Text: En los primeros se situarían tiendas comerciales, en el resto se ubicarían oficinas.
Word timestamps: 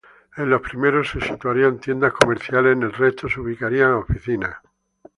En 0.35 0.49
los 0.49 0.61
primeros 0.63 1.09
se 1.11 1.21
situarían 1.21 1.77
tiendas 1.77 2.11
comerciales, 2.11 2.75
en 2.75 2.81
el 2.81 2.91
resto 2.91 3.29
se 3.29 3.39
ubicarían 3.39 3.91
oficinas. 3.93 4.55